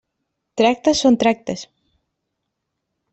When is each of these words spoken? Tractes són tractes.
Tractes 0.61 1.03
són 1.05 1.17
tractes. 1.25 1.65